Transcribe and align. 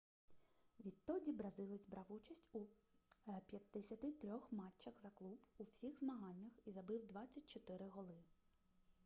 відтоді 0.79 1.31
бразилець 1.31 1.87
брав 1.87 2.05
участь 2.09 2.49
в 3.25 3.41
53 3.47 4.33
матчах 4.51 4.93
за 4.99 5.09
клуб 5.09 5.39
у 5.57 5.63
всіх 5.63 5.97
змаганнях 5.99 6.53
і 6.65 6.71
забив 6.71 7.07
24 7.07 7.87
голи 7.87 8.17